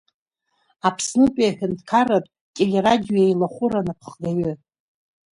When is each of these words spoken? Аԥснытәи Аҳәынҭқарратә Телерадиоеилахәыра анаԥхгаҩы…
Аԥснытәи 0.87 1.49
Аҳәынҭқарратә 1.49 2.31
Телерадиоеилахәыра 2.55 3.77
анаԥхгаҩы… 3.81 4.53